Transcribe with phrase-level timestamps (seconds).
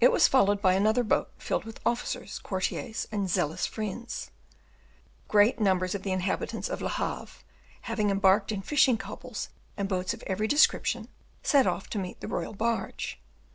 [0.00, 4.30] It was followed by another boat filled with officers, courtiers, and zealous friends.
[5.28, 7.42] Great numbers of the inhabitants of Le Havre,
[7.82, 11.08] having embarked in fishing cobles and boats of every description,
[11.42, 13.20] set off to meet the royal barge.